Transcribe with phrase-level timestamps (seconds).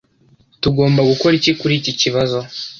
[0.61, 2.37] Tugomba gukora iki kuri iki kibazo?